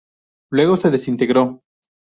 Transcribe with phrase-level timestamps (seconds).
[0.49, 1.61] Luego, se desintegró.